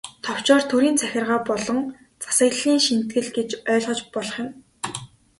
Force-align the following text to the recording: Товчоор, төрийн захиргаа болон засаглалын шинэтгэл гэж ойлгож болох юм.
Товчоор, 0.25 0.61
төрийн 0.69 0.97
захиргаа 1.01 1.39
болон 1.49 1.79
засаглалын 2.23 2.79
шинэтгэл 2.85 3.27
гэж 3.37 3.49
ойлгож 3.73 3.99
болох 4.13 4.35
юм. 4.43 4.49